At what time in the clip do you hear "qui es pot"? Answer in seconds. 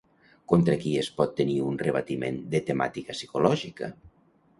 0.83-1.35